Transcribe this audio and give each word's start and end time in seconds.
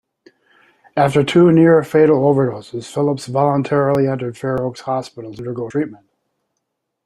After 0.97 1.23
two 1.23 1.51
near-fatal 1.51 2.21
overdoses, 2.21 2.91
Phillips 2.91 3.27
voluntarily 3.27 4.07
entered 4.07 4.35
Fair 4.35 4.59
Oaks 4.59 4.81
Hospital 4.81 5.31
to 5.31 5.37
undergo 5.37 5.69
treatment. 5.69 6.07